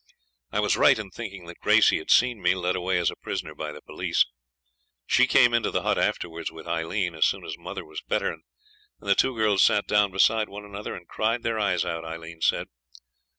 [0.51, 3.71] I was right in thinking that Gracey had seen me led away a prisoner by
[3.71, 4.25] the police.
[5.05, 8.41] She came into the hut afterwards with Aileen, as soon as mother was better, and
[8.97, 12.65] the two girls sat down beside one another and cried their eyes out, Aileen said.